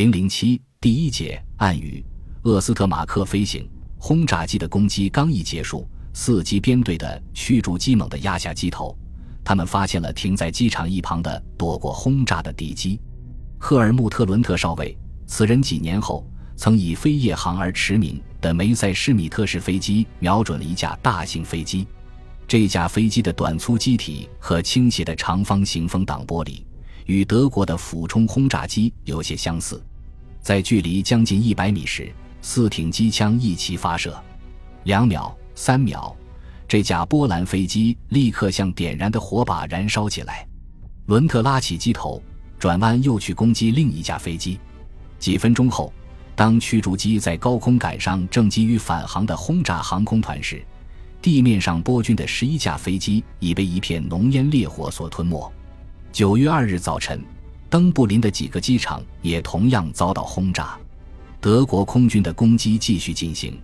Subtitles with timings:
[0.00, 2.02] 零零七第一节暗语：
[2.44, 3.68] 厄斯特马克飞行
[3.98, 8.96] 轰炸机的攻击刚一结束，四机编队的驱逐机猛地压下机头，
[9.44, 12.98] 他们发现了停在机场一旁的躲过轰炸的敌机。
[13.58, 16.26] 赫尔穆特·伦特少尉，此人几年后
[16.56, 21.86] 曾以飞夜航而驰名的梅塞施米特式飞机瞄准了一架大型飞机。
[22.48, 26.64] 这架飞机的短粗机体和倾斜的长方形风挡玻璃，
[27.04, 29.78] 与德国的俯冲轰炸机有些相似。
[30.40, 34.18] 在距离将近一百米时，四挺机枪一齐发射，
[34.84, 36.14] 两秒、三秒，
[36.66, 40.46] 这架波兰飞机立刻像点燃的火把燃烧起来。
[41.06, 42.22] 伦特拉起机头，
[42.58, 44.58] 转弯又去攻击另一架飞机。
[45.18, 45.92] 几分钟后，
[46.34, 50.64] 当驱逐机在高空赶上正急于返航的轰炸航空团时，
[51.20, 55.52] 地面上波军的十一架飞机已被一片浓烟烈火所吞没。
[56.10, 57.22] 九月二日早晨，
[57.70, 60.76] 登布林的几个机场也同样遭到轰炸。
[61.40, 63.56] 德国空军的攻击继续进行，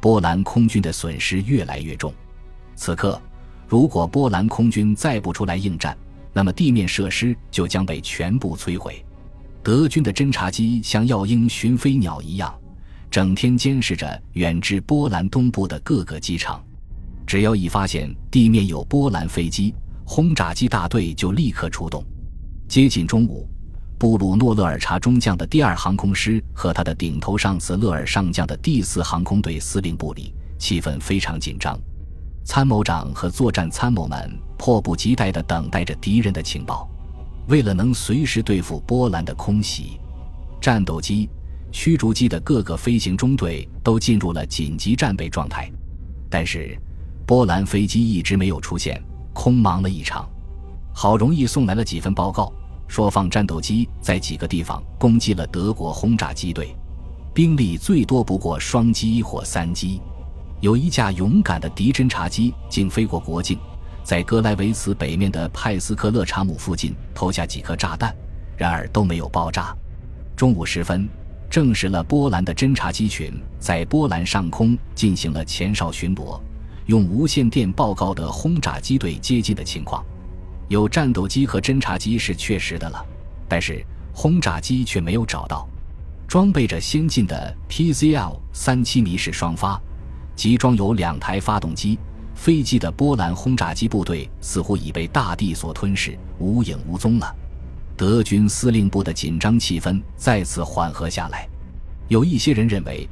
[0.00, 2.12] 波兰空军的损失越来越重。
[2.74, 3.18] 此刻，
[3.68, 5.96] 如果波兰空军再不出来应战，
[6.32, 9.02] 那么地面设施就将被全部摧毁。
[9.62, 12.52] 德军的侦察机像耀鹰寻飞鸟一样，
[13.08, 16.60] 整天监视着远至波兰东部的各个机场。
[17.24, 19.72] 只要一发现地面有波兰飞机，
[20.04, 22.04] 轰炸机大队就立刻出动。
[22.66, 23.48] 接近中午，
[24.02, 31.78] 布鲁诺·勒尔查中将的第二航空师和他的顶头上司勒尔上将的第四航空队司令部里，气氛非常紧张。
[32.42, 36.90] 参谋长和作战参谋们迫不及待地等待着敌人的情报，
[37.46, 40.00] 为了能随时对付波兰的空袭，
[40.60, 41.30] 战斗机、
[41.70, 45.70] 驱逐机的各个飞行中队都进入了紧急战备状态。
[46.28, 46.76] 但是，
[47.24, 49.00] 波兰飞机一直没有出现，
[49.32, 50.28] 空忙了一场。
[50.92, 52.52] 好容易送来了几份报告，
[52.92, 56.76] 说放战斗机在几个地方攻击了德国轰炸机队，
[57.32, 59.98] 兵力最多不过双机或三机。
[60.60, 63.58] 有一架勇敢的敌侦察机竟飞过国境，
[64.04, 68.14] 在格莱维茨北面的派斯克勒查姆附近投下几颗炸弹，
[68.58, 69.74] 然而都没有爆炸。
[70.36, 71.08] 中午时分，
[71.48, 76.38] 证实了波兰的侦察机群在波兰上空进行了前哨巡逻。
[76.84, 80.04] 用无线电报告的轰炸机队接近的情况，
[80.72, 83.04] 有战斗机和侦察机是确实的了，
[83.46, 85.68] 但是轰炸机却没有找到。
[86.26, 89.78] 装备着先进的 PZL 三七米式双发，
[90.34, 91.98] 集装有两台发动机
[92.34, 97.36] 飞机的波兰轰炸机部队似乎已被大地所吞噬，无影无踪了。
[97.94, 101.46] 德军司令部的紧张气氛再次缓和下来，
[102.08, 103.06] 有一些人认为。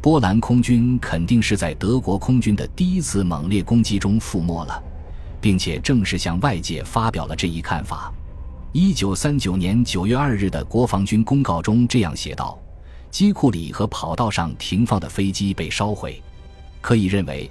[0.00, 4.80] 波兰空军肯定是在德国空军的第一次猛烈攻击中覆没了，
[5.40, 8.12] 并且正式向外界发表了这一看法。
[8.72, 12.58] 一九三九年九月二日的国防军公告中这样写道
[13.10, 16.22] ：“机库里和跑道上停放的飞机被烧毁。”
[16.80, 17.50] 可以认为，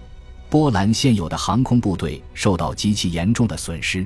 [0.49, 4.05] 波兰现有的航空部队受到极其严重的损失。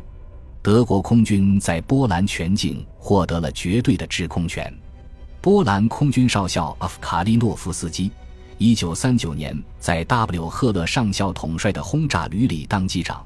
[0.62, 4.74] 德国空军在波兰全境获得了绝对的制空权。
[5.42, 8.12] 波兰空军少校阿夫卡利诺夫斯基。
[8.58, 10.48] 一九三九年，在 W.
[10.48, 13.26] 赫勒上校统帅的轰炸旅里当机长，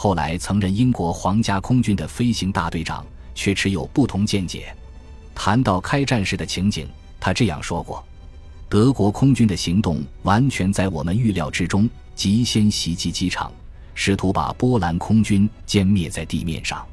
[0.00, 3.04] 后来曾任英国皇家空军的飞行大队长，
[3.34, 4.72] 却持有不同见解。
[5.34, 6.88] 谈到开战时的情景，
[7.18, 8.00] 他这样说过
[8.70, 13.50] ：“德国空军的行动完全在我们预料之中，即先袭击机场，
[13.92, 16.86] 试图把波兰空军歼灭在地面上。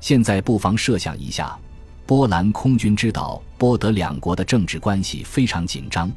[0.00, 1.56] 现在不妨设想一下，
[2.04, 6.10] 波兰空军知道波德两国的政治关系非常紧张。”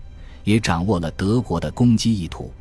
[0.43, 2.51] 也掌握了德国的攻击意图，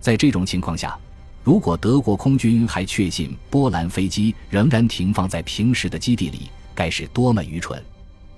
[0.00, 0.98] 在这种情况下，
[1.42, 7.82] 如果德国空军还确信波兰飞机仍然停放在平时的基地里，该是多么愚蠢！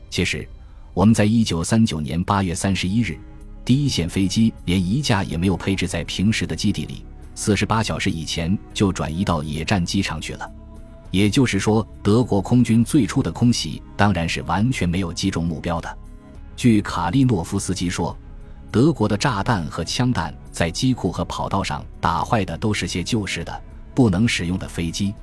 [0.09, 0.49] 其实，
[0.95, 3.19] 我们在一九三九年八月三十一日，
[3.65, 7.05] 第一线飞机连一架也没有配置在平时的基地里，
[7.35, 10.49] 四十八小时以前就转移到野战机场去了。
[11.11, 15.99] 也就是说，德国空军最初的空袭当然是完全没有击中目标的。
[16.57, 18.17] 据卡利诺夫斯基说。
[18.73, 23.63] 德国的炸弹和枪弹在机库和跑道上打坏的都是些旧式的、
[23.95, 25.15] 不能使用的飞机，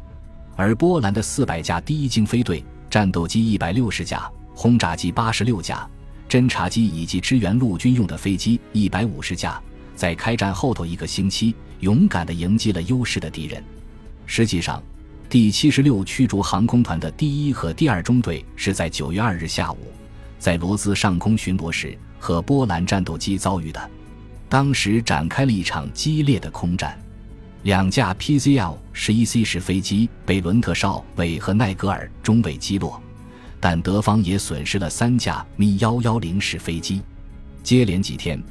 [0.56, 5.90] 而波兰的四百架第一精飞队、战斗机一百六十架、轰炸机八十六架、
[6.30, 9.60] 侦察机以及支援陆军用的飞机一百五十架，
[9.96, 13.64] 在开战后头一个星期，勇敢地迎击了优势的敌人。
[14.28, 14.80] 实际上，
[15.28, 19.78] 第七十六驱逐航空团的第一和第二中队是在九月二日下午，
[20.38, 21.98] 在罗兹上空巡逻时。
[22.20, 23.90] 和波兰战斗机遭遇的，
[24.48, 27.00] 当时展开了一场激烈的空战，
[27.64, 33.02] 两架 PZL 十一 C 式飞机被伦特少尉和奈格尔中尉击落，
[33.60, 37.02] 但德方也损失了三架米幺幺零式飞机。
[37.64, 38.42] 接连几天，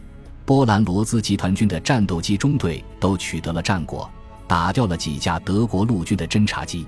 [0.44, 4.08] 波兰罗兹集团军的战斗机中队都取得了战果，
[4.46, 6.86] 打掉了几架德国陆军的侦察机。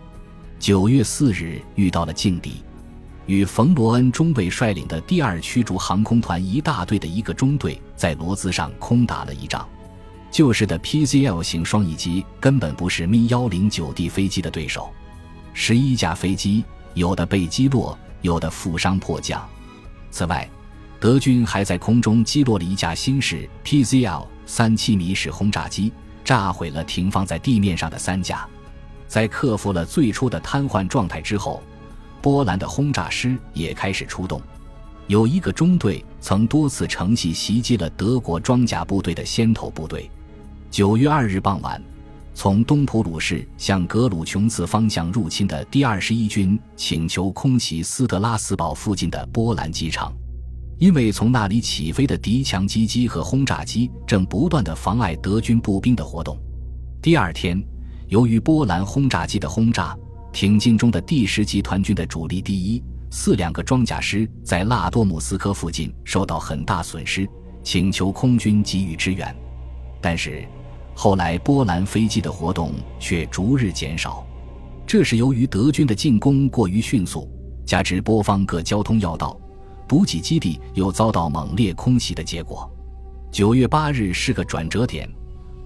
[0.59, 2.63] 九月四日遇到了劲敌，
[3.31, 9.65] 与冯罗恩中尉率领的第二驱逐航空团一大队的一个中队在罗兹上空打了一仗。
[10.33, 14.91] 旧式的 PZL 型双翼机根本不是咪幺零九 D 飞机的对手，
[15.55, 19.49] 十一架飞机有的被击落，有的负伤迫降。
[20.11, 20.51] 此外，
[20.99, 25.93] 德军还在空中击落了一架新式 PZL 三七米式轰炸机，
[26.25, 28.45] 炸毁了停放在地面上的三架。
[29.07, 31.63] 在克服了最初的瘫痪状态之后，
[32.21, 34.41] 波兰的轰炸师也开始出动。
[35.07, 40.09] 有一个中队曾多次乘隙袭击了德国装甲部队的先头部队。
[40.71, 41.83] 九月二日傍晚，
[42.33, 50.13] 从东普鲁士向格鲁琼茨方向入侵的第二十一军请求空袭斯德拉斯堡附近的波兰机场，
[50.79, 56.39] 因为从那里起飞的敌强击机和轰炸机正不断地妨碍德军步兵的活动。
[57.03, 57.61] 第二天，
[58.07, 59.97] 由于波兰轰炸机的轰炸，
[60.33, 67.29] 挺进中的第十集团军的主力第一、四两个装甲师在拉多姆斯科附近受到很大损失，
[67.63, 69.35] 请求空军给予支援，
[70.01, 70.45] 但是。
[70.93, 74.27] 后来，波兰飞机的活动却逐日减少，
[74.87, 77.27] 这是由于德军的进攻过于迅速，
[77.65, 79.35] 加之波方各交通要道、
[79.89, 82.71] 补给基地又遭到猛烈空袭的结果。
[83.31, 85.09] 九月八日是个转折点，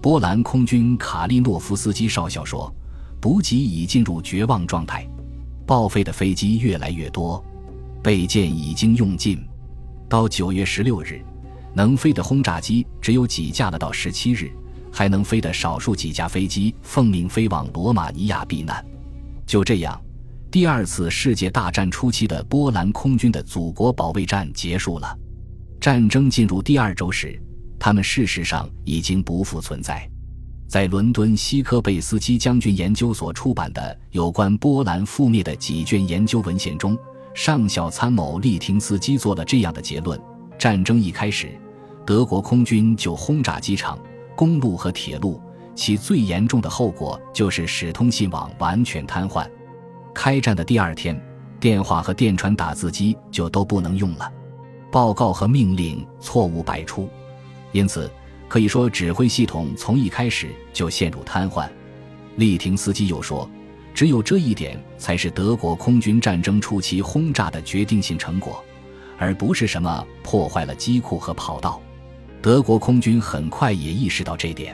[0.01, 2.73] 波兰空军卡利诺夫斯基少校说，
[3.25, 5.03] 补给已进入绝望状态，
[5.65, 7.43] 报废的飞机越来越多，
[8.03, 9.43] 备件已经用尽。
[10.07, 11.25] 到九月十六日，
[11.73, 13.79] 能飞的轰炸机只有几架了。
[13.79, 14.51] 到十七日。
[14.91, 18.85] 还能飞的少数几架飞机奉命飞往罗马尼亚避难。
[19.47, 19.99] 就这样，
[20.51, 25.17] 第二次世界大战初期的波兰空军的祖国保卫战结束了。
[25.81, 27.41] 战争进入第二周时，
[27.79, 30.07] 他们事实上已经不复存在。
[30.67, 36.97] 在伦敦西科贝斯基将军研究所出版的有关波兰覆灭的几卷研究文献中，
[37.33, 40.19] 上校参谋利廷斯基做了这样的结论：
[40.57, 41.49] 战争一开始，
[42.05, 43.97] 德国空军就轰炸机场。
[44.35, 45.39] 公路和铁路，
[45.75, 49.49] 其最严重的后果就是使通信网完全瘫痪。
[50.13, 51.17] 开战的第二天，
[51.57, 54.29] 电话和电传打字机就都不能用了，
[54.91, 57.07] 报告和命令错误百出，
[57.71, 58.11] 因此
[58.55, 61.67] 可以说指挥系统从一开始就陷入瘫痪。
[62.37, 63.49] 利廷斯基又说，
[63.93, 68.63] 只有这一点才是德国空军战争初期轰炸的决定性成果，
[69.17, 71.81] 而不是什么破坏了机库和跑道。
[72.41, 74.73] 德国空军很快也意识到这点，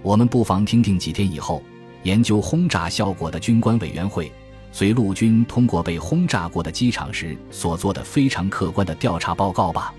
[0.00, 1.60] 我们不妨听听几天以后
[2.04, 4.30] 研究轰炸效果的军官委员会
[4.70, 9.92] 随陆军通过被轰炸过的机场时所做的非常客观的调查报告吧。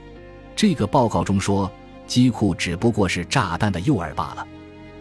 [0.56, 1.69] 这个报告中说，
[2.10, 4.46] 机库只不过是炸弹的诱饵罢了，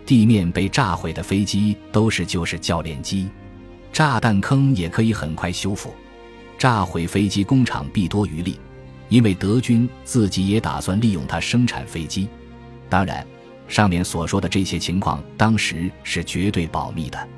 [0.05, 3.29] 地面被炸毁的飞机都是就是教练机，
[3.93, 5.93] 炸弹坑也可以很快修复，
[6.59, 8.61] 炸毁飞机工厂必多余力。
[9.09, 12.29] 因为德军自己也打算利用它生产飞机，
[12.91, 13.27] 当然，
[13.67, 17.29] 上面所说的这些情况当时是绝对保密的，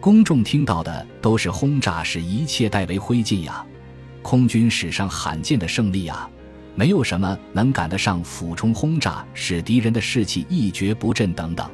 [0.00, 3.62] 公众听到的都是轰炸使一切带为灰烬呀，
[4.22, 6.26] 空军史上罕见的胜利啊，
[6.74, 11.68] 没有什么能赶得上俯冲轰炸使敌人的士气一蹶不振等等。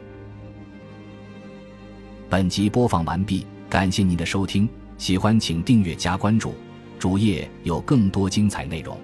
[2.29, 6.55] 本集播放完毕，感谢您的收听，喜欢请订阅加关注，
[6.99, 8.99] 主页有更多精彩内容。